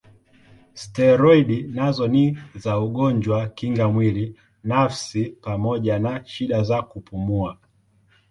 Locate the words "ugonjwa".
2.79-3.47